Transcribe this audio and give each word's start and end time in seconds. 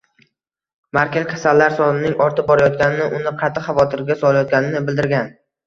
Merkel 0.97 1.27
kasallar 1.33 1.75
sonining 1.81 2.17
ortib 2.29 2.49
borayotgani 2.53 3.07
uni 3.21 3.37
qattiq 3.45 3.69
xavotirga 3.71 4.21
solayotganini 4.25 4.85
bildirgan 4.93 5.33